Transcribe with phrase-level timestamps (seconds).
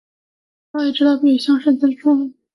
[0.73, 2.31] 早已知道必有相似之处